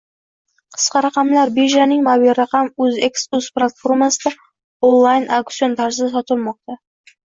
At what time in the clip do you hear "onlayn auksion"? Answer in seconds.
4.93-5.81